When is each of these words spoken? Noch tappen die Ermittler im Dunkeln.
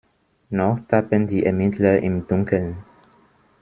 Noch 0.49 0.79
tappen 0.87 1.27
die 1.27 1.45
Ermittler 1.45 1.99
im 2.01 2.25
Dunkeln. 2.25 2.83